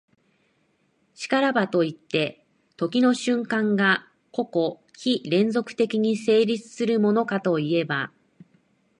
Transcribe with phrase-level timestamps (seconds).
[1.13, 2.43] 然らばといって、
[2.75, 8.11] 時の瞬間が個々非連続的に成立するものかといえば、